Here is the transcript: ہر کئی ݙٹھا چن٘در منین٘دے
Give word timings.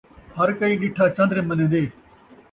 ہر 0.37 0.49
کئی 0.59 0.73
ݙٹھا 0.81 1.05
چن٘در 1.15 1.37
منین٘دے 1.47 1.83